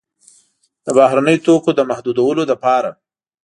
[0.85, 2.89] د بهرنیو توکو د محدودولو لپاره.